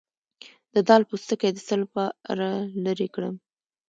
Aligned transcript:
د 0.73 0.75
دال 0.87 1.01
پوستکی 1.09 1.49
د 1.53 1.59
څه 1.67 1.75
لپاره 1.81 2.47
لرې 2.85 3.07
کړم؟ 3.13 3.35